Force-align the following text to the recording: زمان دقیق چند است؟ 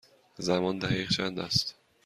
زمان 0.37 0.79
دقیق 0.79 1.09
چند 1.09 1.39
است؟ 1.39 1.75